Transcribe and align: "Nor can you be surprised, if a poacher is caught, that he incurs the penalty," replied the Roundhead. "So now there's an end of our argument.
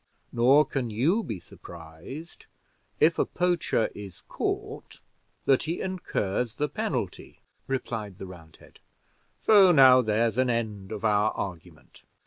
"Nor 0.31 0.65
can 0.65 0.89
you 0.89 1.21
be 1.23 1.39
surprised, 1.39 2.47
if 2.99 3.19
a 3.19 3.25
poacher 3.27 3.91
is 3.93 4.21
caught, 4.21 4.99
that 5.45 5.65
he 5.65 5.79
incurs 5.79 6.55
the 6.55 6.67
penalty," 6.67 7.43
replied 7.67 8.17
the 8.17 8.25
Roundhead. 8.25 8.79
"So 9.45 9.71
now 9.71 10.01
there's 10.01 10.39
an 10.39 10.49
end 10.49 10.91
of 10.91 11.05
our 11.05 11.29
argument. 11.33 12.01